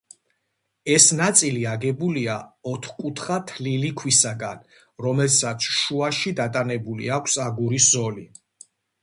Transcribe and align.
ეს 0.93 1.03
ნაწილი 1.17 1.65
აგებულია 1.71 2.37
ოთხკუთხა 2.71 3.37
თლილი 3.51 3.93
ქვისაგან, 4.01 4.65
რომელსაც 5.07 5.69
შუაში 5.77 6.35
დატანებული 6.41 7.13
აქვს 7.21 7.39
აგურის 7.47 7.93
ზოლი. 7.93 8.27